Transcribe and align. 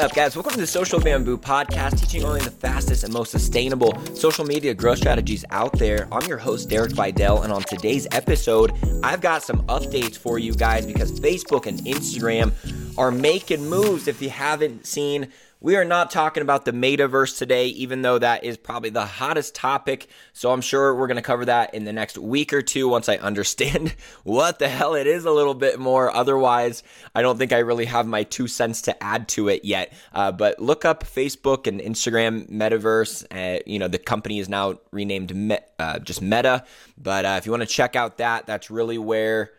Up, 0.00 0.14
guys? 0.14 0.34
Welcome 0.34 0.52
to 0.52 0.58
the 0.60 0.66
Social 0.66 0.98
Bamboo 0.98 1.36
Podcast, 1.36 2.00
teaching 2.00 2.24
only 2.24 2.40
the 2.40 2.50
fastest 2.50 3.04
and 3.04 3.12
most 3.12 3.30
sustainable 3.30 3.94
social 4.14 4.46
media 4.46 4.72
growth 4.72 4.96
strategies 4.96 5.44
out 5.50 5.78
there. 5.78 6.08
I'm 6.10 6.26
your 6.26 6.38
host, 6.38 6.70
Derek 6.70 6.92
Videll, 6.92 7.44
and 7.44 7.52
on 7.52 7.60
today's 7.64 8.08
episode, 8.10 8.72
I've 9.02 9.20
got 9.20 9.42
some 9.42 9.58
updates 9.66 10.16
for 10.16 10.38
you 10.38 10.54
guys 10.54 10.86
because 10.86 11.20
Facebook 11.20 11.66
and 11.66 11.80
Instagram 11.80 12.54
are 12.96 13.10
making 13.10 13.68
moves. 13.68 14.08
If 14.08 14.22
you 14.22 14.30
haven't 14.30 14.86
seen 14.86 15.28
we 15.60 15.76
are 15.76 15.84
not 15.84 16.10
talking 16.10 16.42
about 16.42 16.64
the 16.64 16.72
metaverse 16.72 17.36
today, 17.36 17.66
even 17.66 18.00
though 18.00 18.18
that 18.18 18.44
is 18.44 18.56
probably 18.56 18.88
the 18.88 19.04
hottest 19.04 19.54
topic. 19.54 20.08
So 20.32 20.52
I'm 20.52 20.62
sure 20.62 20.94
we're 20.94 21.06
going 21.06 21.16
to 21.16 21.22
cover 21.22 21.44
that 21.44 21.74
in 21.74 21.84
the 21.84 21.92
next 21.92 22.16
week 22.16 22.54
or 22.54 22.62
two 22.62 22.88
once 22.88 23.10
I 23.10 23.16
understand 23.16 23.94
what 24.24 24.58
the 24.58 24.68
hell 24.68 24.94
it 24.94 25.06
is 25.06 25.26
a 25.26 25.30
little 25.30 25.54
bit 25.54 25.78
more. 25.78 26.10
Otherwise, 26.10 26.82
I 27.14 27.20
don't 27.20 27.36
think 27.36 27.52
I 27.52 27.58
really 27.58 27.84
have 27.84 28.06
my 28.06 28.22
two 28.22 28.48
cents 28.48 28.82
to 28.82 29.02
add 29.02 29.28
to 29.28 29.48
it 29.48 29.64
yet. 29.64 29.92
Uh, 30.14 30.32
but 30.32 30.58
look 30.60 30.86
up 30.86 31.04
Facebook 31.04 31.66
and 31.66 31.78
Instagram 31.80 32.50
metaverse. 32.50 33.26
Uh, 33.30 33.60
you 33.66 33.78
know, 33.78 33.88
the 33.88 33.98
company 33.98 34.38
is 34.38 34.48
now 34.48 34.78
renamed 34.92 35.36
Me- 35.36 35.58
uh, 35.78 35.98
just 35.98 36.22
Meta. 36.22 36.64
But 36.96 37.26
uh, 37.26 37.34
if 37.38 37.44
you 37.44 37.52
want 37.52 37.62
to 37.62 37.68
check 37.68 37.96
out 37.96 38.16
that, 38.16 38.46
that's 38.46 38.70
really 38.70 38.96
where 38.96 39.50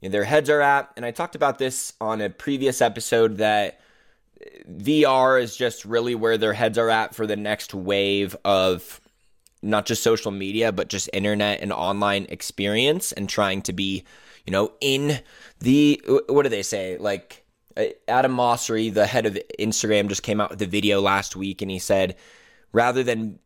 their 0.00 0.24
heads 0.24 0.48
are 0.48 0.60
at. 0.60 0.92
And 0.96 1.04
I 1.04 1.10
talked 1.10 1.34
about 1.34 1.58
this 1.58 1.94
on 2.00 2.20
a 2.20 2.30
previous 2.30 2.80
episode 2.80 3.38
that 3.38 3.80
VR 4.70 5.40
is 5.40 5.56
just 5.56 5.84
really 5.84 6.14
where 6.14 6.38
their 6.38 6.52
heads 6.52 6.78
are 6.78 6.90
at 6.90 7.14
for 7.14 7.26
the 7.26 7.36
next 7.36 7.74
wave 7.74 8.36
of 8.44 9.00
not 9.62 9.86
just 9.86 10.02
social 10.02 10.30
media, 10.30 10.70
but 10.72 10.88
just 10.88 11.10
internet 11.12 11.60
and 11.60 11.72
online 11.72 12.26
experience 12.28 13.12
and 13.12 13.28
trying 13.28 13.62
to 13.62 13.72
be, 13.72 14.04
you 14.46 14.52
know, 14.52 14.72
in 14.80 15.20
the, 15.60 16.00
what 16.28 16.44
do 16.44 16.48
they 16.48 16.62
say? 16.62 16.96
Like, 16.98 17.44
uh, 17.76 17.86
Adam 18.06 18.36
Mosseri, 18.36 18.92
the 18.92 19.06
head 19.06 19.26
of 19.26 19.38
Instagram, 19.58 20.08
just 20.08 20.22
came 20.22 20.40
out 20.40 20.50
with 20.50 20.62
a 20.62 20.66
video 20.66 21.00
last 21.00 21.34
week 21.34 21.62
and 21.62 21.70
he 21.70 21.78
said, 21.78 22.16
rather 22.72 23.02
than 23.02 23.38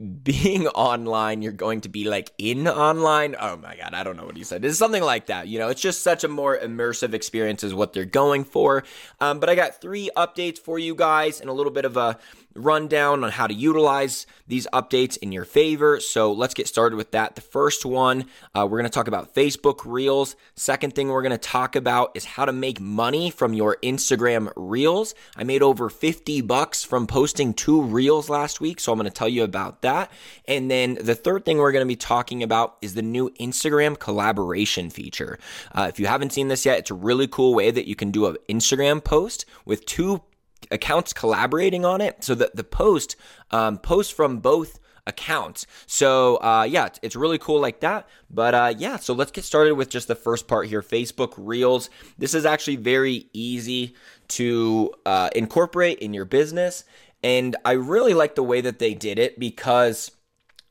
being 0.00 0.66
online, 0.68 1.42
you're 1.42 1.52
going 1.52 1.82
to 1.82 1.88
be 1.88 2.04
like 2.04 2.32
in 2.38 2.66
online. 2.66 3.36
Oh 3.38 3.56
my 3.56 3.76
God, 3.76 3.92
I 3.92 4.02
don't 4.02 4.16
know 4.16 4.24
what 4.24 4.36
he 4.36 4.44
said. 4.44 4.64
It's 4.64 4.78
something 4.78 5.02
like 5.02 5.26
that. 5.26 5.48
You 5.48 5.58
know, 5.58 5.68
it's 5.68 5.82
just 5.82 6.02
such 6.02 6.24
a 6.24 6.28
more 6.28 6.58
immersive 6.58 7.12
experience, 7.12 7.62
is 7.62 7.74
what 7.74 7.92
they're 7.92 8.04
going 8.04 8.44
for. 8.44 8.84
Um, 9.20 9.40
but 9.40 9.50
I 9.50 9.54
got 9.54 9.80
three 9.80 10.10
updates 10.16 10.58
for 10.58 10.78
you 10.78 10.94
guys 10.94 11.40
and 11.40 11.50
a 11.50 11.52
little 11.52 11.72
bit 11.72 11.84
of 11.84 11.96
a 11.96 12.18
rundown 12.54 13.24
on 13.24 13.30
how 13.30 13.46
to 13.46 13.54
utilize 13.54 14.26
these 14.46 14.66
updates 14.72 15.16
in 15.18 15.32
your 15.32 15.44
favor. 15.44 16.00
So 16.00 16.32
let's 16.32 16.54
get 16.54 16.66
started 16.66 16.96
with 16.96 17.12
that. 17.12 17.34
The 17.36 17.40
first 17.40 17.84
one, 17.84 18.26
uh, 18.54 18.66
we're 18.68 18.78
going 18.78 18.90
to 18.90 18.94
talk 18.94 19.08
about 19.08 19.34
Facebook 19.34 19.80
Reels. 19.84 20.36
Second 20.54 20.94
thing 20.94 21.08
we're 21.08 21.22
going 21.22 21.30
to 21.30 21.38
talk 21.38 21.76
about 21.76 22.10
is 22.14 22.24
how 22.24 22.44
to 22.44 22.52
make 22.52 22.80
money 22.80 23.30
from 23.30 23.54
your 23.54 23.76
Instagram 23.82 24.52
Reels. 24.56 25.14
I 25.36 25.44
made 25.44 25.62
over 25.62 25.88
50 25.88 26.40
bucks 26.42 26.82
from 26.82 27.06
posting 27.06 27.54
two 27.54 27.82
Reels 27.82 28.28
last 28.28 28.60
week, 28.60 28.80
so 28.80 28.92
I'm 28.92 28.98
going 28.98 29.10
to 29.10 29.16
tell 29.16 29.28
you 29.28 29.44
about 29.44 29.82
that. 29.82 30.10
And 30.46 30.70
then 30.70 30.94
the 31.00 31.14
third 31.14 31.44
thing 31.44 31.58
we're 31.58 31.72
going 31.72 31.84
to 31.84 31.88
be 31.88 31.96
talking 31.96 32.42
about 32.42 32.76
is 32.82 32.94
the 32.94 33.02
new 33.02 33.30
Instagram 33.40 33.98
collaboration 33.98 34.90
feature. 34.90 35.38
Uh, 35.72 35.86
if 35.88 36.00
you 36.00 36.06
haven't 36.06 36.32
seen 36.32 36.48
this 36.48 36.66
yet, 36.66 36.78
it's 36.78 36.90
a 36.90 36.94
really 36.94 37.28
cool 37.28 37.54
way 37.54 37.70
that 37.70 37.86
you 37.86 37.94
can 37.94 38.10
do 38.10 38.26
an 38.26 38.36
Instagram 38.48 39.02
post 39.02 39.44
with 39.64 39.86
two 39.86 40.22
accounts 40.70 41.12
collaborating 41.12 41.84
on 41.84 42.00
it 42.00 42.22
so 42.24 42.34
that 42.34 42.56
the 42.56 42.64
post 42.64 43.16
um, 43.50 43.78
posts 43.78 44.12
from 44.12 44.38
both 44.38 44.78
accounts. 45.06 45.66
So 45.86 46.36
uh, 46.36 46.66
yeah, 46.68 46.88
it's, 47.02 47.16
really 47.16 47.38
cool 47.38 47.60
like 47.60 47.80
that. 47.80 48.08
But 48.30 48.54
uh, 48.54 48.74
yeah, 48.76 48.96
so 48.96 49.12
let's 49.12 49.30
get 49.30 49.44
started 49.44 49.74
with 49.74 49.90
just 49.90 50.08
the 50.08 50.14
first 50.14 50.48
part 50.48 50.68
here. 50.68 50.82
Facebook 50.82 51.34
Reels. 51.36 51.90
This 52.18 52.34
is 52.34 52.46
actually 52.46 52.76
very 52.76 53.28
easy 53.32 53.94
to 54.28 54.92
uh, 55.04 55.28
incorporate 55.34 55.98
in 55.98 56.14
your 56.14 56.24
business, 56.24 56.84
and 57.22 57.56
I 57.64 57.72
really 57.72 58.14
like 58.14 58.36
the 58.36 58.42
way 58.42 58.60
that 58.62 58.78
they 58.78 58.94
did 58.94 59.18
it 59.18 59.38
because. 59.38 60.12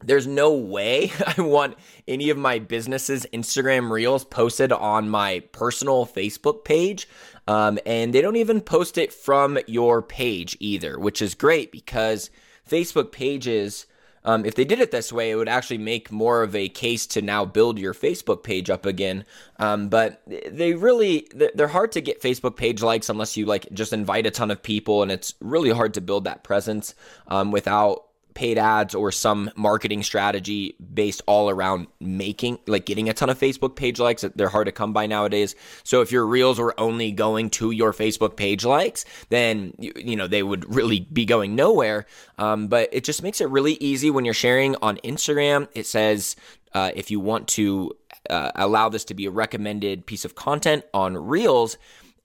There's 0.04 0.28
no 0.28 0.54
way 0.54 1.12
I 1.38 1.42
want 1.42 1.78
any 2.08 2.30
of 2.30 2.38
my 2.38 2.60
business's 2.60 3.26
Instagram 3.34 3.90
reels 3.90 4.24
posted 4.24 4.72
on 4.72 5.10
my 5.10 5.42
personal 5.52 6.06
Facebook 6.06 6.64
page. 6.64 7.08
Um, 7.48 7.80
and 7.86 8.14
they 8.14 8.22
don't 8.22 8.36
even 8.36 8.62
post 8.62 8.98
it 8.98 9.12
from 9.12 9.58
your 9.68 10.02
page 10.02 10.56
either, 10.60 11.00
which 11.00 11.22
is 11.22 11.34
great 11.34 11.72
because 11.72 12.30
Facebook 12.70 13.12
pages, 13.12 13.88
um, 14.24 14.46
if 14.46 14.54
they 14.54 14.66
did 14.66 14.80
it 14.80 14.92
this 14.92 15.12
way, 15.12 15.32
it 15.32 15.36
would 15.36 15.50
actually 15.50 15.80
make 15.80 16.12
more 16.12 16.44
of 16.44 16.56
a 16.56 16.70
case 16.70 17.08
to 17.08 17.24
now 17.24 17.46
build 17.46 17.80
your 17.80 17.96
Facebook 17.96 18.44
page 18.44 18.70
up 18.70 18.86
again. 18.86 19.26
Um, 19.58 19.90
but 19.90 20.22
they 20.28 20.76
really, 20.76 21.28
they're 21.34 21.68
hard 21.68 21.92
to 21.94 22.02
get 22.02 22.22
Facebook 22.22 22.56
page 22.56 22.84
likes 22.84 23.10
unless 23.10 23.36
you 23.36 23.48
like 23.48 23.68
just 23.74 23.94
invite 23.94 24.28
a 24.28 24.31
ton 24.31 24.52
of 24.52 24.62
people, 24.62 25.02
and 25.02 25.12
it's 25.12 25.34
really 25.40 25.72
hard 25.72 25.96
to 25.96 26.02
build 26.02 26.26
that 26.26 26.44
presence 26.44 26.94
um, 27.28 27.52
without 27.52 28.09
paid 28.39 28.57
ads 28.57 28.95
or 28.95 29.11
some 29.11 29.51
marketing 29.57 30.01
strategy 30.01 30.73
based 30.94 31.22
all 31.27 31.50
around 31.50 31.88
making 32.00 32.57
like 32.67 32.85
getting 32.85 33.09
a 33.09 33.13
ton 33.13 33.29
of 33.29 33.38
Facebook 33.38 33.75
page 33.75 34.00
likes 34.00 34.23
they're 34.35 34.47
hard 34.47 34.66
to 34.66 34.72
come 34.72 34.94
by 34.94 35.05
nowadays. 35.05 35.55
So 35.83 36.00
if 36.00 36.09
your 36.09 36.25
reels 36.25 36.57
were 36.57 36.73
only 36.79 37.11
going 37.11 37.50
to 37.50 37.72
your 37.72 37.91
Facebook 37.91 38.38
page 38.38 38.63
likes 38.63 39.03
then 39.27 39.73
you, 39.77 39.91
you 39.97 40.16
know 40.16 40.25
they 40.25 40.41
would 40.41 40.73
really 40.73 41.01
be 41.01 41.25
going 41.25 41.53
nowhere. 41.53 42.05
Um, 42.38 42.69
but 42.69 42.88
it 42.94 43.03
just 43.03 43.22
makes 43.23 43.41
it 43.41 43.50
really 43.50 43.73
easy 43.73 44.09
when 44.09 44.23
you're 44.23 44.33
sharing 44.33 44.77
on 44.77 44.95
Instagram. 45.03 45.67
It 45.75 45.85
says 45.85 46.38
uh, 46.73 46.91
if 46.95 47.11
you 47.11 47.19
want 47.19 47.50
to 47.50 47.91
uh, 48.29 48.51
allow 48.56 48.88
this 48.88 49.03
to 49.06 49.13
be 49.13 49.25
a 49.25 49.31
recommended 49.31 50.06
piece 50.06 50.23
of 50.23 50.35
content 50.35 50.85
on 50.94 51.17
reels 51.17 51.77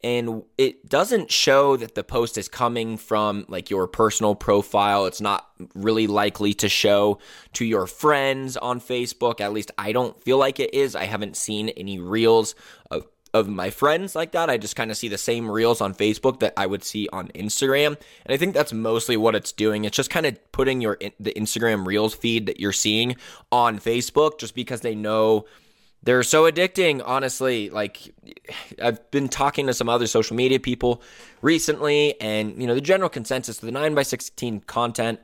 and 0.05 0.43
it 0.59 0.87
doesn't 0.87 1.33
show 1.33 1.79
that 1.79 1.95
the 1.95 2.05
post 2.05 2.37
is 2.37 2.47
coming 2.47 2.99
from 2.99 3.47
like 3.49 3.71
your 3.71 3.89
personal 3.89 4.35
profile. 4.35 5.07
It's 5.07 5.23
not 5.23 5.49
really 5.75 6.07
likely 6.07 6.53
to 6.55 6.69
show 6.69 7.19
to 7.55 7.65
your 7.65 7.87
friends 7.87 8.59
on 8.59 8.83
Facebook. 8.83 9.41
At 9.41 9.55
least 9.55 9.71
I 9.79 9.93
don't 9.93 10.21
feel 10.23 10.37
like 10.37 10.61
it 10.61 10.75
is. 10.75 10.95
I 10.95 11.05
haven't 11.05 11.39
seen 11.39 11.71
any 11.71 11.99
reels 11.99 12.55
of, 12.91 13.07
of 13.33 13.49
my 13.49 13.71
friends 13.71 14.15
like 14.15 14.33
that. 14.33 14.51
I 14.51 14.59
just 14.59 14.77
kind 14.77 14.91
of 14.91 14.99
see 14.99 15.09
the 15.09 15.17
same 15.17 15.51
reels 15.51 15.81
on 15.81 15.95
Facebook 15.95 16.41
that 16.41 16.53
I 16.55 16.67
would 16.67 16.85
see 16.85 17.09
on 17.11 17.29
Instagram. 17.29 17.97
And 18.27 18.35
I 18.35 18.37
think 18.37 18.53
that's 18.53 18.75
mostly 18.75 19.17
what 19.17 19.35
it's 19.35 19.53
doing. 19.53 19.87
It's 19.87 19.97
just 19.97 20.11
kind 20.11 20.27
of 20.27 20.37
putting 20.53 20.83
your 20.83 20.99
the 21.19 21.33
Instagram 21.33 21.87
reels 21.87 22.15
feed 22.15 22.45
that 22.45 22.61
you're 22.61 22.73
seeing 22.73 23.17
on 23.51 23.79
Facebook 23.79 24.39
just 24.39 24.55
because 24.55 24.83
they 24.83 24.95
know 24.95 25.47
they're 26.05 26.23
so 26.23 26.51
addicting, 26.51 27.03
honestly. 27.05 27.71
Like, 27.71 28.15
I've 28.81 29.11
been 29.11 29.29
talking 29.29 29.67
to 29.67 29.75
some 29.75 29.89
other 29.89 30.07
social 30.07 30.37
media 30.37 30.61
people 30.61 31.03
recently, 31.43 32.21
and, 32.21 32.61
you 32.61 32.67
know, 32.67 32.75
the 32.75 32.81
general 32.81 33.09
consensus 33.09 33.59
the 33.59 33.71
9x16 33.71 34.67
content, 34.67 35.21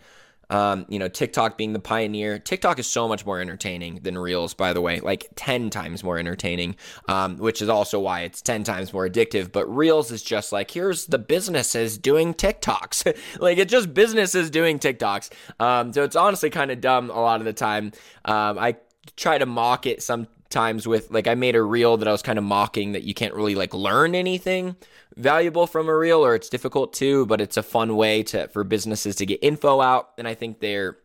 um, 0.49 0.87
you 0.89 0.99
know, 0.99 1.07
TikTok 1.09 1.57
being 1.57 1.75
the 1.75 1.81
pioneer. 1.81 2.39
TikTok 2.39 2.79
is 2.79 2.87
so 2.87 3.07
much 3.07 3.25
more 3.25 3.41
entertaining 3.41 4.01
than 4.03 4.19
Reels, 4.19 4.55
by 4.55 4.73
the 4.73 4.81
way, 4.81 5.01
like 5.01 5.29
10 5.37 5.71
times 5.71 6.03
more 6.03 6.19
entertaining, 6.19 6.77
um, 7.09 7.37
which 7.37 7.63
is 7.63 7.69
also 7.69 8.01
why 8.01 8.23
it's 8.23 8.43
10 8.43 8.65
times 8.65 8.93
more 8.93 9.09
addictive. 9.09 9.53
But 9.53 9.67
Reels 9.67 10.11
is 10.11 10.23
just 10.23 10.51
like, 10.51 10.71
here's 10.71 11.07
the 11.07 11.19
businesses 11.19 11.99
doing 11.99 12.35
TikToks. 12.35 13.17
like, 13.41 13.59
it's 13.59 13.71
just 13.71 13.95
businesses 13.95 14.51
doing 14.51 14.79
TikToks. 14.79 15.31
Um, 15.61 15.93
so 15.93 16.03
it's 16.03 16.17
honestly 16.17 16.51
kind 16.51 16.71
of 16.71 16.81
dumb 16.81 17.11
a 17.11 17.21
lot 17.21 17.41
of 17.41 17.45
the 17.45 17.53
time. 17.53 17.93
Um, 18.25 18.59
I 18.59 18.77
try 19.17 19.39
to 19.39 19.47
mock 19.47 19.87
it 19.87 20.03
some 20.03 20.27
times 20.51 20.87
with 20.87 21.11
like 21.11 21.27
I 21.27 21.35
made 21.35 21.55
a 21.55 21.63
reel 21.63 21.97
that 21.97 22.09
I 22.09 22.13
was 22.13 22.23
kind 22.23 22.39
of 22.39 22.45
mocking 22.45 22.93
that 22.93 23.05
you 23.05 23.15
can't 23.15 23.35
really 23.35 23.55
like 23.55 23.73
learn 23.73 24.15
anything 24.15 24.77
valuable 25.17 25.67
from 25.67 25.89
a 25.89 25.97
reel 25.97 26.25
or 26.25 26.35
it's 26.35 26.49
difficult 26.49 26.93
to, 26.95 27.25
but 27.27 27.41
it's 27.41 27.57
a 27.57 27.63
fun 27.63 27.97
way 27.97 28.23
to 28.25 28.49
for 28.49 28.65
businesses 28.65 29.17
to 29.17 29.27
get 29.27 29.39
info 29.43 29.81
out 29.81 30.11
and 30.19 30.27
I 30.29 30.35
think 30.35 30.61
they're 30.61 30.99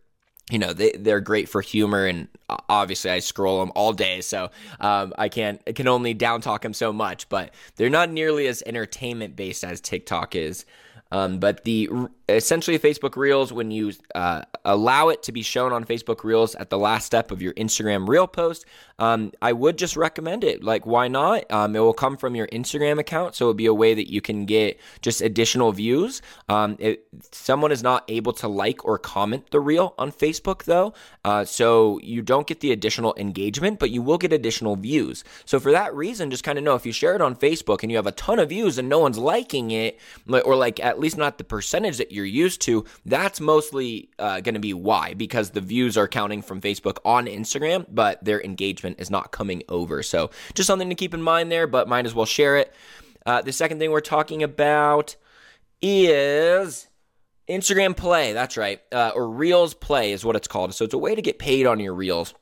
you 0.51 0.59
know 0.59 0.73
they 0.73 0.91
they're 0.91 1.21
great 1.21 1.47
for 1.47 1.61
humor 1.61 2.05
and 2.05 2.27
obviously 2.69 3.09
I 3.11 3.19
scroll 3.19 3.59
them 3.59 3.71
all 3.75 3.93
day 3.93 4.21
so 4.21 4.49
um, 4.79 5.13
I 5.17 5.29
can't 5.29 5.61
I 5.67 5.71
can 5.71 5.87
only 5.87 6.13
down 6.13 6.41
talk 6.41 6.61
them 6.61 6.73
so 6.73 6.91
much 6.91 7.29
but 7.29 7.53
they're 7.75 7.89
not 7.89 8.09
nearly 8.09 8.47
as 8.47 8.63
entertainment 8.65 9.35
based 9.35 9.63
as 9.63 9.79
TikTok 9.79 10.35
is. 10.35 10.65
Um, 11.11 11.39
but 11.39 11.63
the 11.63 11.87
essentially 12.27 12.79
Facebook 12.79 13.15
Reels, 13.15 13.53
when 13.53 13.71
you 13.71 13.93
uh, 14.13 14.43
allow 14.63 15.09
it 15.09 15.23
to 15.23 15.31
be 15.31 15.41
shown 15.41 15.71
on 15.71 15.85
Facebook 15.85 16.23
Reels 16.23 16.55
at 16.55 16.69
the 16.69 16.77
last 16.77 17.05
step 17.05 17.31
of 17.31 17.41
your 17.41 17.53
Instagram 17.53 18.07
Reel 18.07 18.27
post, 18.27 18.65
um, 18.97 19.31
I 19.41 19.53
would 19.53 19.77
just 19.77 19.95
recommend 19.95 20.43
it. 20.43 20.63
Like, 20.63 20.85
why 20.85 21.07
not? 21.07 21.51
Um, 21.51 21.75
it 21.75 21.79
will 21.79 21.93
come 21.93 22.17
from 22.17 22.35
your 22.35 22.47
Instagram 22.47 22.99
account, 22.99 23.35
so 23.35 23.45
it'll 23.45 23.53
be 23.53 23.65
a 23.65 23.73
way 23.73 23.93
that 23.93 24.11
you 24.11 24.21
can 24.21 24.45
get 24.45 24.79
just 25.01 25.21
additional 25.21 25.71
views. 25.71 26.21
Um, 26.49 26.77
it, 26.79 27.05
someone 27.31 27.71
is 27.71 27.83
not 27.83 28.05
able 28.07 28.33
to 28.33 28.47
like 28.47 28.85
or 28.85 28.97
comment 28.97 29.51
the 29.51 29.59
reel 29.59 29.93
on 29.97 30.11
Facebook, 30.11 30.63
though, 30.63 30.93
uh, 31.23 31.45
so 31.45 31.99
you 32.01 32.21
don't 32.21 32.47
get 32.47 32.61
the 32.61 32.71
additional 32.71 33.13
engagement, 33.17 33.79
but 33.79 33.91
you 33.91 34.01
will 34.01 34.17
get 34.17 34.33
additional 34.33 34.75
views. 34.75 35.23
So 35.45 35.59
for 35.59 35.71
that 35.71 35.93
reason, 35.93 36.31
just 36.31 36.43
kind 36.43 36.57
of 36.57 36.63
know 36.63 36.75
if 36.75 36.85
you 36.85 36.91
share 36.91 37.15
it 37.15 37.21
on 37.21 37.35
Facebook 37.35 37.83
and 37.83 37.91
you 37.91 37.97
have 37.97 38.07
a 38.07 38.11
ton 38.13 38.39
of 38.39 38.49
views 38.49 38.77
and 38.77 38.89
no 38.89 38.99
one's 38.99 39.17
liking 39.17 39.71
it, 39.71 39.99
or 40.27 40.55
like 40.55 40.79
at 40.79 40.99
least 40.99 41.17
not 41.17 41.37
the 41.37 41.43
percentage 41.43 41.97
that 41.97 42.11
you're 42.15 42.25
used 42.25 42.61
to, 42.61 42.85
that's 43.05 43.39
mostly 43.39 44.09
uh, 44.17 44.39
going 44.39 44.55
to 44.55 44.59
be 44.59 44.73
why, 44.73 45.13
because 45.13 45.51
the 45.51 45.61
views 45.61 45.97
are 45.97 46.07
counting 46.07 46.41
from 46.41 46.61
Facebook 46.61 46.97
on 47.05 47.27
Instagram, 47.27 47.85
but 47.89 48.23
their 48.23 48.41
engagement 48.41 48.99
is 48.99 49.11
not 49.11 49.31
coming 49.31 49.61
over. 49.69 50.01
So 50.01 50.31
just 50.53 50.67
something 50.67 50.89
to 50.89 50.95
keep 50.95 51.13
in 51.13 51.21
mind 51.21 51.51
there, 51.51 51.67
but 51.67 51.87
might 51.87 52.05
as 52.05 52.15
well 52.15 52.25
share 52.25 52.57
it. 52.57 52.73
Uh, 53.25 53.41
the 53.41 53.51
second 53.51 53.79
thing 53.79 53.91
we're 53.91 54.01
talking 54.01 54.43
about 54.43 55.15
is 55.81 56.87
Instagram 57.47 57.95
Play. 57.95 58.33
That's 58.33 58.57
right. 58.57 58.81
Uh, 58.91 59.11
or 59.15 59.29
Reels 59.29 59.73
Play 59.73 60.11
is 60.11 60.23
what 60.23 60.35
it's 60.35 60.47
called. 60.47 60.73
So 60.73 60.85
it's 60.85 60.93
a 60.93 60.99
way 60.99 61.15
to 61.15 61.21
get 61.21 61.39
paid 61.39 61.65
on 61.65 61.79
your 61.79 61.93
Reels. 61.93 62.33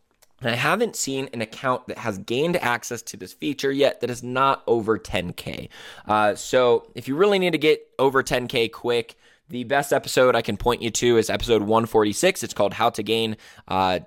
And 0.44 0.52
I 0.52 0.56
haven't 0.56 0.98
seen 0.98 1.30
an 1.31 1.42
account 1.42 1.88
that 1.88 1.98
has 2.00 2.18
gained 2.18 2.58
access 2.58 3.02
to 3.04 3.18
this 3.18 3.31
feature 3.31 3.72
yet 3.72 4.02
that 4.02 4.10
is 4.10 4.24
not 4.24 4.62
over 4.68 5.00
10K. 5.00 5.70
Uh, 6.06 6.36
so 6.36 6.92
if 6.96 7.08
you 7.08 7.16
really 7.16 7.40
need 7.40 7.52
to 7.52 7.58
get 7.58 7.88
over 7.98 8.22
10K 8.22 8.72
quick, 8.72 9.18
the 9.50 9.63
best 9.63 9.94
episode 9.94 10.36
I 10.36 10.42
can 10.42 10.57
point 10.57 10.81
you 10.81 10.90
to 10.92 11.18
is 11.18 11.30
episode 11.30 11.62
146. 11.62 12.44
It's 12.44 12.54
called 12.54 12.74
How 12.74 12.90
to 12.92 13.04
Gain 13.04 13.38
uh, 13.68 14.00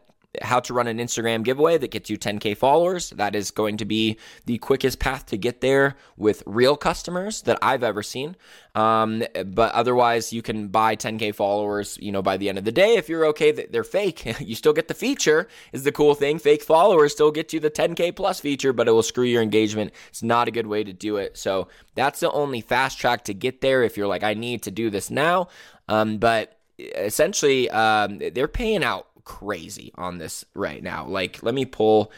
how 0.42 0.60
to 0.60 0.74
run 0.74 0.86
an 0.86 0.98
Instagram 0.98 1.42
giveaway 1.42 1.78
that 1.78 1.90
gets 1.90 2.10
you 2.10 2.18
10K 2.18 2.56
followers. 2.56 3.10
That 3.10 3.34
is 3.34 3.50
going 3.50 3.76
to 3.78 3.84
be 3.84 4.18
the 4.46 4.58
quickest 4.58 4.98
path 4.98 5.26
to 5.26 5.36
get 5.36 5.60
there 5.60 5.96
with 6.16 6.42
real 6.46 6.76
customers 6.76 7.42
that 7.42 7.58
I've 7.62 7.82
ever 7.82 8.02
seen. 8.02 8.36
Um, 8.74 9.24
but 9.46 9.72
otherwise, 9.72 10.32
you 10.32 10.42
can 10.42 10.68
buy 10.68 10.96
10K 10.96 11.34
followers, 11.34 11.98
you 12.00 12.12
know, 12.12 12.22
by 12.22 12.36
the 12.36 12.48
end 12.48 12.58
of 12.58 12.64
the 12.64 12.72
day. 12.72 12.96
If 12.96 13.08
you're 13.08 13.26
okay 13.26 13.50
that 13.52 13.72
they're 13.72 13.84
fake, 13.84 14.40
you 14.40 14.54
still 14.54 14.72
get 14.72 14.88
the 14.88 14.94
feature, 14.94 15.48
is 15.72 15.84
the 15.84 15.92
cool 15.92 16.14
thing. 16.14 16.38
Fake 16.38 16.62
followers 16.62 17.12
still 17.12 17.30
get 17.30 17.52
you 17.52 17.60
the 17.60 17.70
10K 17.70 18.14
plus 18.14 18.40
feature, 18.40 18.72
but 18.72 18.88
it 18.88 18.92
will 18.92 19.02
screw 19.02 19.24
your 19.24 19.42
engagement. 19.42 19.92
It's 20.08 20.22
not 20.22 20.48
a 20.48 20.50
good 20.50 20.66
way 20.66 20.84
to 20.84 20.92
do 20.92 21.16
it. 21.16 21.36
So 21.36 21.68
that's 21.94 22.20
the 22.20 22.30
only 22.30 22.60
fast 22.60 22.98
track 22.98 23.24
to 23.24 23.34
get 23.34 23.60
there 23.60 23.82
if 23.82 23.96
you're 23.96 24.06
like, 24.06 24.22
I 24.22 24.34
need 24.34 24.62
to 24.64 24.70
do 24.70 24.90
this 24.90 25.10
now. 25.10 25.48
Um, 25.88 26.18
but 26.18 26.58
essentially, 26.78 27.70
um, 27.70 28.18
they're 28.18 28.48
paying 28.48 28.84
out 28.84 29.08
crazy 29.26 29.92
on 29.96 30.16
this 30.16 30.46
right 30.54 30.82
now. 30.82 31.06
Like, 31.06 31.42
let 31.42 31.54
me 31.54 31.66
pull 31.66 32.10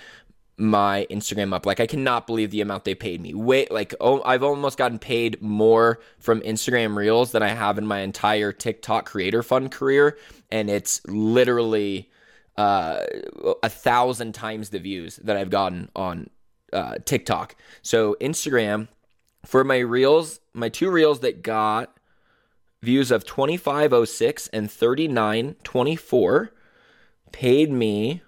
my 0.57 1.07
Instagram 1.11 1.53
up. 1.53 1.67
Like, 1.67 1.81
I 1.81 1.87
cannot 1.87 2.29
believe 2.29 2.53
the 2.53 2.61
amount 2.61 2.85
they 2.85 2.95
paid 2.95 3.21
me. 3.21 3.35
Wait, 3.35 3.73
like, 3.73 3.95
oh, 4.01 4.23
I've 4.23 4.45
almost 4.45 4.79
gotten 4.79 5.01
paid 5.01 5.43
more 5.43 5.99
from 6.21 6.41
Instagram 6.43 6.95
Reels 6.95 7.33
than 7.33 7.43
I 7.43 7.49
have 7.49 7.79
in 7.79 7.87
my 7.87 8.01
entire 8.01 8.53
TikTok 8.53 9.07
Creator 9.07 9.43
Fund 9.43 9.73
career, 9.73 10.17
and 10.53 10.71
it's 10.71 11.01
literally 11.07 12.11
uh, 12.57 13.05
a 13.63 13.69
thousand 13.69 14.35
times 14.35 14.71
the 14.71 14.79
views 14.79 15.17
that 15.17 15.37
I've 15.37 15.51
gotten 15.51 15.91
on 15.97 16.31
uh, 16.73 16.97
TikTok. 17.05 17.57
So 17.83 18.17
Instagram 18.21 18.89
for 19.47 19.65
my 19.65 19.79
reels, 19.79 20.41
my 20.53 20.69
two 20.69 20.91
reels 20.91 21.21
that 21.21 21.43
got 21.43 21.97
views 22.83 23.11
of 23.11 23.25
2506 23.25 24.49
and 24.49 24.71
3924 24.71 26.53
paid 27.33 27.71
me. 27.71 28.23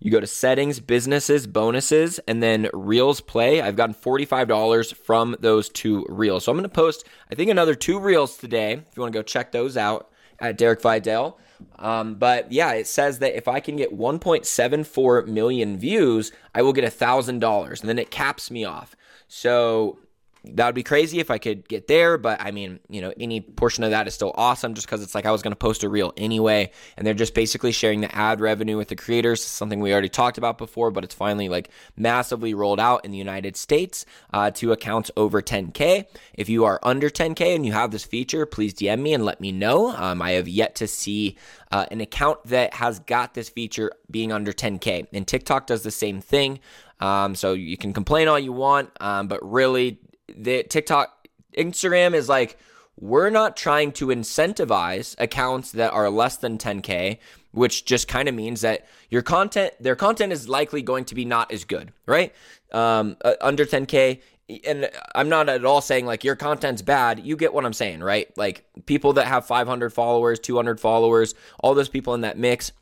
You 0.00 0.12
go 0.12 0.20
to 0.20 0.26
settings, 0.28 0.78
businesses, 0.78 1.46
bonuses, 1.48 2.20
and 2.20 2.40
then 2.40 2.68
reels 2.72 3.20
play. 3.20 3.60
I've 3.60 3.74
gotten 3.74 3.94
$45 3.94 4.94
from 4.94 5.36
those 5.40 5.68
two 5.68 6.06
reels. 6.08 6.44
So 6.44 6.52
I'm 6.52 6.58
going 6.58 6.62
to 6.62 6.68
post, 6.68 7.04
I 7.30 7.34
think, 7.34 7.50
another 7.50 7.74
two 7.74 7.98
reels 7.98 8.36
today. 8.36 8.74
If 8.74 8.96
you 8.96 9.02
want 9.02 9.12
to 9.12 9.18
go 9.18 9.24
check 9.24 9.50
those 9.50 9.76
out 9.76 10.10
at 10.38 10.56
Derek 10.56 10.80
Videll. 10.80 11.34
Um, 11.80 12.14
but 12.14 12.52
yeah, 12.52 12.72
it 12.72 12.86
says 12.86 13.18
that 13.18 13.36
if 13.36 13.48
I 13.48 13.58
can 13.58 13.74
get 13.74 13.96
1.74 13.96 15.26
million 15.26 15.76
views, 15.76 16.30
I 16.54 16.62
will 16.62 16.72
get 16.72 16.84
$1,000. 16.84 17.80
And 17.80 17.88
then 17.88 17.98
it 17.98 18.12
caps 18.12 18.50
me 18.52 18.64
off. 18.64 18.94
So 19.26 19.98
that 20.44 20.66
would 20.66 20.74
be 20.74 20.82
crazy 20.82 21.18
if 21.20 21.30
I 21.30 21.38
could 21.38 21.68
get 21.68 21.88
there, 21.88 22.16
but 22.16 22.40
I 22.40 22.50
mean, 22.50 22.80
you 22.88 23.00
know, 23.00 23.12
any 23.18 23.40
portion 23.40 23.84
of 23.84 23.90
that 23.90 24.06
is 24.06 24.14
still 24.14 24.32
awesome 24.34 24.74
just 24.74 24.86
because 24.86 25.02
it's 25.02 25.14
like 25.14 25.26
I 25.26 25.30
was 25.30 25.42
going 25.42 25.52
to 25.52 25.56
post 25.56 25.82
a 25.82 25.88
reel 25.88 26.12
anyway, 26.16 26.70
and 26.96 27.06
they're 27.06 27.14
just 27.14 27.34
basically 27.34 27.72
sharing 27.72 28.00
the 28.00 28.14
ad 28.14 28.40
revenue 28.40 28.76
with 28.76 28.88
the 28.88 28.96
creators, 28.96 29.42
something 29.42 29.80
we 29.80 29.92
already 29.92 30.08
talked 30.08 30.38
about 30.38 30.58
before, 30.58 30.90
but 30.90 31.04
it's 31.04 31.14
finally 31.14 31.48
like 31.48 31.70
massively 31.96 32.54
rolled 32.54 32.80
out 32.80 33.04
in 33.04 33.10
the 33.10 33.18
United 33.18 33.56
States 33.56 34.06
uh, 34.32 34.50
to 34.52 34.72
accounts 34.72 35.10
over 35.16 35.42
10K. 35.42 36.06
If 36.34 36.48
you 36.48 36.64
are 36.64 36.78
under 36.82 37.10
10K 37.10 37.54
and 37.54 37.66
you 37.66 37.72
have 37.72 37.90
this 37.90 38.04
feature, 38.04 38.46
please 38.46 38.74
DM 38.74 39.00
me 39.00 39.14
and 39.14 39.24
let 39.24 39.40
me 39.40 39.52
know. 39.52 39.90
Um, 39.90 40.22
I 40.22 40.32
have 40.32 40.48
yet 40.48 40.76
to 40.76 40.86
see 40.86 41.36
uh, 41.72 41.86
an 41.90 42.00
account 42.00 42.44
that 42.46 42.74
has 42.74 43.00
got 43.00 43.34
this 43.34 43.48
feature 43.48 43.92
being 44.10 44.32
under 44.32 44.52
10K, 44.52 45.08
and 45.12 45.26
TikTok 45.26 45.66
does 45.66 45.82
the 45.82 45.90
same 45.90 46.20
thing. 46.20 46.60
Um, 47.00 47.34
so 47.34 47.52
you 47.52 47.76
can 47.76 47.92
complain 47.92 48.28
all 48.28 48.38
you 48.38 48.52
want, 48.52 48.90
um, 49.00 49.28
but 49.28 49.38
really, 49.48 50.00
the 50.36 50.62
TikTok, 50.62 51.28
Instagram 51.56 52.14
is 52.14 52.28
like, 52.28 52.58
we're 53.00 53.30
not 53.30 53.56
trying 53.56 53.92
to 53.92 54.08
incentivize 54.08 55.14
accounts 55.18 55.72
that 55.72 55.92
are 55.92 56.10
less 56.10 56.36
than 56.36 56.58
10K, 56.58 57.18
which 57.52 57.84
just 57.84 58.08
kind 58.08 58.28
of 58.28 58.34
means 58.34 58.60
that 58.62 58.86
your 59.08 59.22
content, 59.22 59.72
their 59.80 59.96
content 59.96 60.32
is 60.32 60.48
likely 60.48 60.82
going 60.82 61.04
to 61.06 61.14
be 61.14 61.24
not 61.24 61.52
as 61.52 61.64
good, 61.64 61.92
right? 62.06 62.34
Um, 62.72 63.16
uh, 63.24 63.34
under 63.40 63.64
10K. 63.64 64.20
And 64.66 64.90
I'm 65.14 65.28
not 65.28 65.48
at 65.48 65.64
all 65.64 65.80
saying 65.80 66.06
like 66.06 66.24
your 66.24 66.34
content's 66.34 66.82
bad. 66.82 67.20
You 67.20 67.36
get 67.36 67.52
what 67.52 67.66
I'm 67.66 67.72
saying, 67.72 68.00
right? 68.00 68.36
Like 68.36 68.64
people 68.86 69.12
that 69.14 69.26
have 69.26 69.46
500 69.46 69.90
followers, 69.90 70.40
200 70.40 70.80
followers, 70.80 71.34
all 71.60 71.74
those 71.74 71.90
people 71.90 72.14
in 72.14 72.22
that 72.22 72.38
mix 72.38 72.72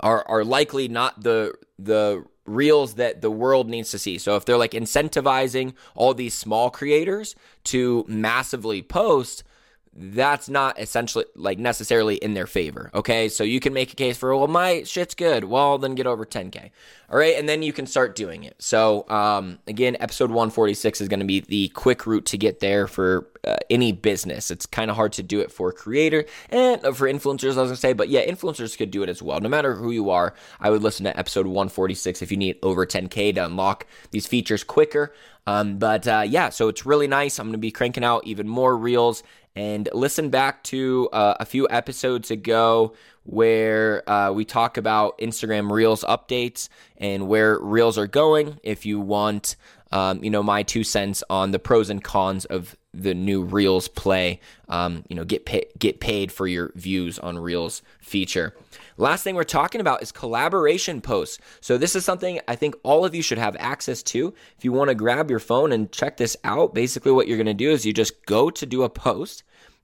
are 0.00 0.24
are 0.28 0.44
likely 0.44 0.88
not 0.88 1.22
the 1.22 1.54
the 1.78 2.24
reels 2.54 2.94
that 2.94 3.20
the 3.20 3.30
world 3.30 3.68
needs 3.68 3.90
to 3.90 3.98
see. 3.98 4.18
So 4.18 4.36
if 4.36 4.44
they're 4.44 4.56
like 4.56 4.72
incentivizing 4.72 5.74
all 5.94 6.14
these 6.14 6.34
small 6.34 6.70
creators 6.70 7.34
to 7.64 8.04
massively 8.08 8.82
post, 8.82 9.44
that's 9.94 10.48
not 10.48 10.80
essentially 10.80 11.26
like 11.34 11.58
necessarily 11.58 12.16
in 12.16 12.34
their 12.34 12.46
favor. 12.46 12.90
Okay. 12.94 13.28
So 13.28 13.44
you 13.44 13.60
can 13.60 13.72
make 13.74 13.92
a 13.92 13.96
case 13.96 14.16
for, 14.16 14.34
well, 14.34 14.48
my 14.48 14.84
shit's 14.84 15.14
good. 15.14 15.44
Well, 15.44 15.78
then 15.78 15.94
get 15.94 16.06
over 16.06 16.24
10K. 16.24 16.70
All 17.10 17.18
right. 17.18 17.36
And 17.36 17.46
then 17.48 17.62
you 17.62 17.72
can 17.74 17.86
start 17.86 18.16
doing 18.16 18.44
it. 18.44 18.54
So, 18.58 19.08
um, 19.10 19.58
again, 19.66 19.96
episode 20.00 20.30
146 20.30 21.02
is 21.02 21.08
going 21.08 21.20
to 21.20 21.26
be 21.26 21.40
the 21.40 21.68
quick 21.68 22.06
route 22.06 22.24
to 22.26 22.38
get 22.38 22.60
there 22.60 22.86
for 22.86 23.28
uh, 23.46 23.56
any 23.68 23.92
business. 23.92 24.50
It's 24.50 24.64
kind 24.64 24.90
of 24.90 24.96
hard 24.96 25.12
to 25.14 25.22
do 25.22 25.40
it 25.40 25.52
for 25.52 25.68
a 25.68 25.72
creator 25.72 26.24
and 26.48 26.80
for 26.96 27.06
influencers, 27.06 27.56
I 27.58 27.62
was 27.62 27.68
going 27.68 27.68
to 27.70 27.76
say. 27.76 27.92
But 27.92 28.08
yeah, 28.08 28.24
influencers 28.24 28.78
could 28.78 28.90
do 28.90 29.02
it 29.02 29.10
as 29.10 29.22
well. 29.22 29.40
No 29.40 29.48
matter 29.50 29.74
who 29.74 29.90
you 29.90 30.08
are, 30.08 30.32
I 30.58 30.70
would 30.70 30.82
listen 30.82 31.04
to 31.04 31.18
episode 31.18 31.46
146 31.46 32.22
if 32.22 32.30
you 32.30 32.38
need 32.38 32.58
over 32.62 32.86
10K 32.86 33.34
to 33.34 33.44
unlock 33.44 33.86
these 34.10 34.26
features 34.26 34.64
quicker. 34.64 35.12
Um, 35.46 35.78
but 35.78 36.06
uh, 36.06 36.24
yeah, 36.26 36.50
so 36.50 36.68
it's 36.68 36.86
really 36.86 37.08
nice. 37.08 37.38
I'm 37.38 37.46
going 37.46 37.52
to 37.52 37.58
be 37.58 37.72
cranking 37.72 38.04
out 38.04 38.26
even 38.26 38.48
more 38.48 38.76
reels 38.76 39.22
and 39.54 39.88
listen 39.92 40.30
back 40.30 40.62
to 40.64 41.08
uh, 41.12 41.34
a 41.40 41.44
few 41.44 41.68
episodes 41.70 42.30
ago 42.30 42.94
where 43.24 44.08
uh, 44.08 44.32
we 44.32 44.44
talk 44.44 44.76
about 44.76 45.18
Instagram 45.18 45.70
Reels 45.70 46.04
updates 46.04 46.68
and 46.96 47.28
where 47.28 47.58
Reels 47.58 47.98
are 47.98 48.06
going. 48.06 48.58
If 48.62 48.86
you 48.86 49.00
want, 49.00 49.56
um, 49.92 50.22
you 50.24 50.30
know, 50.30 50.42
my 50.42 50.62
two 50.62 50.84
cents 50.84 51.22
on 51.30 51.50
the 51.50 51.58
pros 51.58 51.90
and 51.90 52.02
cons 52.02 52.44
of 52.46 52.76
the 52.94 53.14
new 53.14 53.42
Reels 53.42 53.88
play, 53.88 54.40
um, 54.68 55.04
you 55.08 55.16
know, 55.16 55.24
get 55.24 55.46
pay- 55.46 55.66
get 55.78 56.00
paid 56.00 56.30
for 56.32 56.46
your 56.46 56.72
views 56.74 57.18
on 57.18 57.38
Reels 57.38 57.82
feature. 58.00 58.54
Last 58.96 59.24
thing 59.24 59.34
we're 59.34 59.44
talking 59.44 59.80
about 59.80 60.02
is 60.02 60.12
collaboration 60.12 61.00
posts. 61.00 61.38
So 61.60 61.78
this 61.78 61.96
is 61.96 62.04
something 62.04 62.40
I 62.46 62.56
think 62.56 62.74
all 62.82 63.04
of 63.04 63.14
you 63.14 63.22
should 63.22 63.38
have 63.38 63.56
access 63.58 64.02
to. 64.04 64.34
If 64.58 64.64
you 64.64 64.72
want 64.72 64.88
to 64.88 64.94
grab 64.94 65.30
your 65.30 65.38
phone 65.38 65.72
and 65.72 65.90
check 65.90 66.18
this 66.18 66.36
out, 66.44 66.74
basically 66.74 67.12
what 67.12 67.28
you're 67.28 67.38
going 67.38 67.46
to 67.46 67.54
do 67.54 67.70
is 67.70 67.86
you 67.86 67.92
just 67.92 68.26
go 68.26 68.50
to 68.50 68.66
do 68.66 68.82
a 68.82 68.90
post 68.90 69.42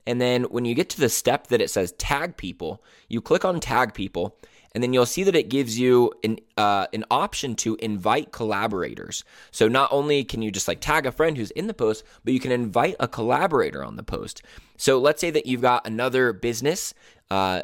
and 0.09 0.23
then 0.23 0.45
when 0.45 0.65
you 0.65 0.75
get 0.75 0.89
to 0.91 1.01
the 1.01 1.11
step 1.11 1.49
that 1.49 1.61
it 1.61 1.69
says 1.69 1.93
tag 1.99 2.39
people, 2.39 2.83
you 3.11 3.21
click 3.21 3.45
on 3.45 3.61
tag 3.61 3.93
people 3.93 4.39
and 4.75 4.83
then 4.83 4.93
you'll 4.93 5.07
see 5.07 5.25
that 5.25 5.35
it 5.35 5.49
gives 5.49 5.79
you 5.79 6.13
an 6.23 6.39
uh, 6.57 6.87
an 6.93 7.05
option 7.11 7.55
to 7.57 7.77
invite 7.77 8.33
collaborators. 8.33 9.25
So 9.51 9.69
not 9.69 9.91
only 9.93 10.25
can 10.25 10.43
you 10.43 10.51
just 10.51 10.69
like 10.69 10.81
tag 10.81 11.07
a 11.07 11.13
friend 11.13 11.37
who's 11.37 11.51
in 11.53 11.67
the 11.67 11.75
post, 11.75 12.05
but 12.25 12.33
you 12.33 12.41
can 12.41 12.53
invite 12.53 12.97
a 13.01 13.09
collaborator 13.09 13.85
on 13.85 13.97
the 13.97 14.03
post. 14.03 14.43
So 14.79 14.99
let's 14.99 15.21
say 15.21 15.31
that 15.31 15.45
you've 15.45 15.61
got 15.61 15.87
another 15.87 16.33
business, 16.33 16.95
uh, 17.31 17.63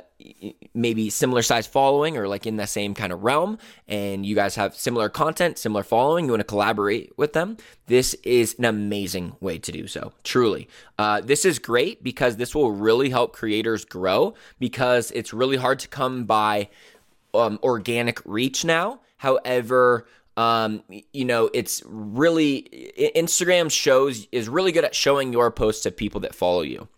maybe 0.75 1.09
similar 1.09 1.41
size 1.41 1.67
following 1.67 2.19
or 2.19 2.29
like 2.29 2.47
in 2.47 2.57
the 2.57 2.67
same 2.67 2.93
kind 2.93 3.13
of 3.13 3.23
realm, 3.23 3.59
and 3.89 4.27
you 4.27 4.35
guys 4.35 4.57
have 4.57 4.75
similar 4.75 5.09
content, 5.09 5.57
similar 5.57 5.83
following. 5.83 6.27
You 6.27 6.33
want 6.33 6.41
to 6.41 6.45
collaborate 6.45 7.17
with 7.17 7.33
them. 7.33 7.57
This 7.87 8.13
is 8.25 8.57
an 8.59 8.67
amazing 8.67 9.37
way 9.41 9.59
to 9.59 9.73
do 9.73 9.87
so. 9.87 10.13
Truly, 10.23 10.69
uh, 10.99 11.23
this 11.23 11.47
is 11.47 11.59
great 11.59 12.03
because 12.05 12.37
this 12.37 12.55
will 12.55 12.73
really 12.73 13.09
help 13.09 13.33
creators 13.33 13.87
grow 13.87 14.35
because 14.59 15.11
it's 15.13 15.33
really 15.33 15.57
hard 15.57 15.79
to 15.79 15.89
come 15.89 16.25
by 16.25 16.69
um, 17.33 17.59
organic 17.63 18.21
reach 18.27 18.65
now. 18.65 19.01
However, 19.19 20.07
um, 20.37 20.83
you 21.13 21.25
know, 21.25 21.49
it's 21.55 21.83
really 21.87 22.93
Instagram 23.15 23.71
shows 23.71 24.27
is 24.33 24.49
really 24.49 24.73
good 24.73 24.85
at 24.85 24.95
showing 24.95 25.33
your 25.33 25.51
posts 25.51 25.85
to 25.85 25.91
people 25.91 26.21
that 26.21 26.35
follow 26.35 26.63
you. 26.63 26.89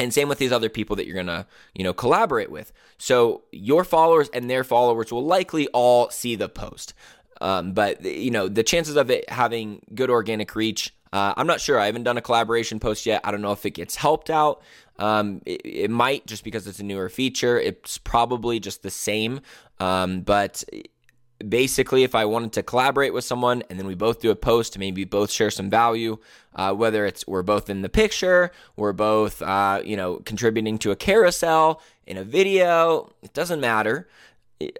And 0.00 0.14
same 0.14 0.30
with 0.30 0.38
these 0.38 0.50
other 0.50 0.70
people 0.70 0.96
that 0.96 1.06
you're 1.06 1.14
gonna, 1.14 1.46
you 1.74 1.84
know, 1.84 1.92
collaborate 1.92 2.50
with. 2.50 2.72
So 2.96 3.42
your 3.52 3.84
followers 3.84 4.30
and 4.30 4.48
their 4.48 4.64
followers 4.64 5.12
will 5.12 5.24
likely 5.26 5.68
all 5.68 6.08
see 6.08 6.36
the 6.36 6.48
post. 6.48 6.94
Um, 7.42 7.72
but 7.72 8.02
you 8.02 8.30
know, 8.30 8.48
the 8.48 8.62
chances 8.62 8.96
of 8.96 9.10
it 9.10 9.28
having 9.28 9.82
good 9.94 10.08
organic 10.08 10.56
reach, 10.56 10.94
uh, 11.12 11.34
I'm 11.36 11.46
not 11.46 11.60
sure. 11.60 11.78
I 11.78 11.84
haven't 11.84 12.04
done 12.04 12.16
a 12.16 12.22
collaboration 12.22 12.80
post 12.80 13.04
yet. 13.04 13.20
I 13.24 13.30
don't 13.30 13.42
know 13.42 13.52
if 13.52 13.66
it 13.66 13.72
gets 13.72 13.94
helped 13.94 14.30
out. 14.30 14.62
Um, 14.98 15.42
it, 15.44 15.60
it, 15.64 15.90
might 15.90 16.26
just 16.26 16.44
because 16.44 16.66
it's 16.66 16.78
a 16.78 16.82
newer 16.82 17.10
feature. 17.10 17.58
It's 17.58 17.98
probably 17.98 18.58
just 18.58 18.82
the 18.82 18.90
same. 18.90 19.40
Um, 19.80 20.22
but 20.22 20.64
basically, 21.48 22.02
if 22.04 22.14
I 22.14 22.24
wanted 22.24 22.52
to 22.54 22.62
collaborate 22.62 23.14
with 23.14 23.24
someone 23.24 23.62
and 23.70 23.78
then 23.78 23.86
we 23.86 23.94
both 23.94 24.20
do 24.20 24.30
a 24.30 24.36
post, 24.36 24.78
maybe 24.78 25.04
both 25.04 25.30
share 25.30 25.50
some 25.50 25.70
value, 25.70 26.18
uh, 26.54 26.72
whether 26.74 27.06
it's 27.06 27.26
we're 27.26 27.42
both 27.42 27.70
in 27.70 27.82
the 27.82 27.88
picture, 27.88 28.50
we're 28.76 28.92
both, 28.92 29.40
uh, 29.42 29.80
you 29.84 29.96
know, 29.96 30.16
contributing 30.24 30.78
to 30.78 30.90
a 30.90 30.96
carousel 30.96 31.80
in 32.06 32.16
a 32.16 32.24
video, 32.24 33.10
it 33.22 33.32
doesn't 33.32 33.60
matter. 33.60 34.08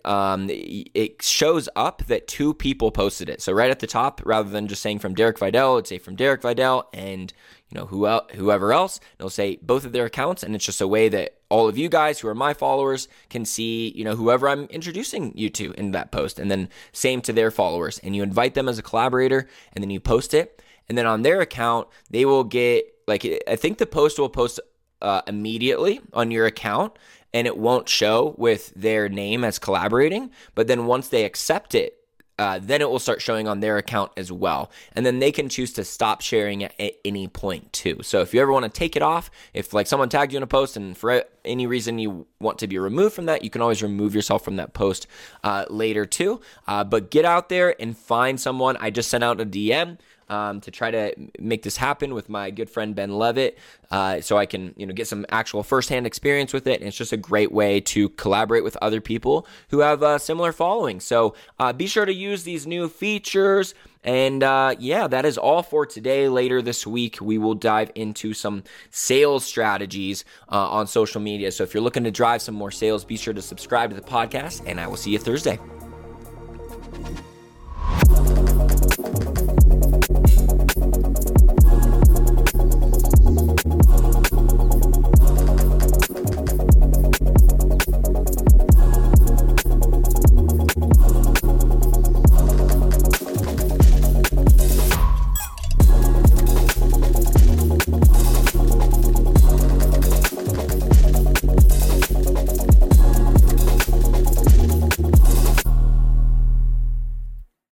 Um, 0.05 0.49
it 0.51 1.23
shows 1.23 1.67
up 1.75 2.05
that 2.07 2.29
two 2.29 2.53
people 2.53 2.91
posted 2.91 3.31
it. 3.31 3.41
So 3.41 3.53
right 3.53 3.71
at 3.71 3.79
the 3.79 3.87
top, 3.87 4.21
rather 4.27 4.51
than 4.51 4.69
just 4.69 4.83
saying 4.83 4.99
from 4.99 5.15
Derek 5.15 5.39
Videll, 5.39 5.77
it'd 5.77 5.87
say 5.87 5.97
from 5.97 6.17
Derek 6.17 6.43
Videll 6.43 6.85
and 6.93 7.33
you 7.71 7.81
know 7.81 7.87
who 7.87 8.07
whoever 8.35 8.75
else. 8.75 9.01
It'll 9.19 9.31
say 9.31 9.59
both 9.63 9.87
of 9.87 9.93
their 9.93 10.05
accounts, 10.05 10.43
and 10.43 10.55
it's 10.55 10.67
just 10.67 10.83
a 10.83 10.89
way 10.89 11.09
that 11.09 11.40
all 11.51 11.69
of 11.69 11.77
you 11.77 11.89
guys 11.89 12.21
who 12.21 12.29
are 12.29 12.35
my 12.35 12.55
followers 12.55 13.09
can 13.29 13.45
see, 13.45 13.93
you 13.95 14.05
know, 14.05 14.17
whoever 14.17 14.49
I'm 14.49 14.65
introducing 14.67 15.37
you 15.37 15.51
to 15.51 15.73
in 15.73 15.91
that 15.91 16.13
post. 16.13 16.39
And 16.39 16.51
then 16.51 16.69
same 16.93 17.21
to 17.23 17.33
their 17.33 17.51
followers. 17.51 17.99
And 17.99 18.17
you 18.17 18.23
invite 18.23 18.55
them 18.55 18.69
as 18.69 18.79
a 18.79 18.83
collaborator 18.83 19.49
and 19.73 19.83
then 19.83 19.91
you 19.91 20.01
post 20.01 20.33
it. 20.33 20.63
And 20.89 20.97
then 20.97 21.07
on 21.07 21.23
their 21.23 21.41
account, 21.41 21.89
they 22.09 22.25
will 22.25 22.45
get 22.45 22.85
like 23.07 23.27
I 23.47 23.57
think 23.57 23.79
the 23.79 23.87
post 23.87 24.19
will 24.19 24.29
post 24.29 24.61
uh, 25.03 25.23
immediately 25.27 26.01
on 26.13 26.31
your 26.31 26.47
account 26.47 26.97
and 27.33 27.47
it 27.47 27.57
won't 27.57 27.89
show 27.89 28.35
with 28.39 28.73
their 28.75 29.09
name 29.09 29.45
as 29.45 29.59
collaborating. 29.59 30.31
But 30.55 30.69
then 30.69 30.87
once 30.87 31.09
they 31.09 31.25
accept 31.25 31.75
it, 31.75 32.00
uh, 32.41 32.59
then 32.59 32.81
it 32.81 32.89
will 32.89 32.99
start 32.99 33.21
showing 33.21 33.47
on 33.47 33.61
their 33.61 33.77
account 33.77 34.11
as 34.17 34.33
well. 34.33 34.71
And 34.95 35.05
then 35.05 35.19
they 35.19 35.31
can 35.31 35.51
choose 35.51 35.75
to 35.75 35.85
stop 35.85 36.23
sharing 36.23 36.65
at, 36.65 36.73
any 37.05 37.29
point 37.29 37.71
too. 37.71 37.99
So 38.03 38.23
if 38.23 38.33
you 38.33 38.41
ever 38.41 38.51
want 38.51 38.65
to 38.65 38.71
take 38.71 38.97
it 38.97 39.03
off, 39.03 39.31
if 39.53 39.75
like 39.75 39.87
someone 39.87 40.09
tagged 40.09 40.33
you 40.33 40.39
in 40.39 40.43
a 40.43 40.47
post 40.47 40.75
and 40.75 40.97
for 40.97 41.23
any 41.45 41.67
reason 41.67 41.99
you 41.99 42.27
want 42.41 42.59
to 42.61 42.67
be 42.67 42.79
removed 42.79 43.15
from 43.15 43.27
that, 43.27 43.45
you 43.45 43.51
can 43.51 43.61
always 43.61 43.83
remove 43.83 44.15
yourself 44.15 44.43
from 44.43 44.57
that 44.57 44.73
post 44.73 45.07
uh, 45.45 45.67
later 45.69 46.07
too. 46.07 46.41
Uh, 46.67 46.83
but 46.83 47.11
get 47.11 47.27
out 47.27 47.51
there 47.51 47.77
and 47.79 47.95
find 47.95 48.41
someone. 48.41 48.79
I 48.81 48.89
just 48.89 49.11
sent 49.11 49.23
out 49.23 49.39
a 49.39 49.45
DM 49.45 49.99
um, 50.31 50.61
to 50.63 50.71
try 50.71 50.91
to 50.91 51.13
make 51.39 51.63
this 51.63 51.77
happen 51.77 52.15
with 52.15 52.29
my 52.29 52.51
good 52.51 52.71
friend 52.71 52.95
Ben 52.95 53.11
Levitt, 53.11 53.59
uh, 53.91 54.21
so 54.21 54.39
I 54.39 54.47
can 54.47 54.73
you 54.77 54.87
know 54.87 54.95
get 54.95 55.09
some 55.09 55.27
actual 55.29 55.63
firsthand 55.63 56.07
experience 56.07 56.53
with 56.53 56.67
it. 56.67 56.81
And 56.81 56.89
it's 56.89 56.97
just 56.97 57.13
a 57.13 57.19
great 57.19 57.53
way 57.53 57.81
to 57.81 58.09
collaborate 58.11 58.65
with 58.65 58.77
other 58.81 59.01
people 59.01 59.47
who 59.69 59.81
have 59.81 60.03
a 60.03 60.19
similar 60.19 60.53
following. 60.53 61.01
So 61.01 61.35
uh, 61.59 61.73
be 61.73 61.87
sure 61.87 62.07
to 62.07 62.15
use 62.15 62.45
these 62.45 62.67
new 62.67 62.89
features. 62.89 63.75
And 64.03 64.43
uh, 64.43 64.77
yeah, 64.79 65.09
that 65.09 65.27
is 65.27 65.37
all 65.37 65.63
for 65.63 65.85
today. 65.85 66.29
Later 66.29 66.63
this 66.63 66.87
week, 66.87 67.21
we 67.21 67.37
will 67.37 67.55
dive 67.55 67.91
into 67.95 68.33
some 68.33 68.63
sales 68.91 69.45
strategies 69.45 70.25
uh, 70.51 70.71
on 70.71 70.87
social 70.87 71.21
media. 71.21 71.53
So 71.53 71.65
if 71.65 71.75
you're 71.75 71.83
looking 71.83 72.05
to 72.05 72.11
drive 72.11 72.41
some 72.41 72.55
more 72.55 72.71
sales, 72.71 73.05
be 73.05 73.19
sure 73.19 73.35
to 73.35 73.43
subscribe 73.43 73.91
to 73.91 73.97
the 73.97 74.03
podcast, 74.03 74.63
and 74.67 74.81
I 74.81 74.87
will 74.87 74.97
see 74.97 75.11
you 75.11 75.19
Thursday. 75.19 75.59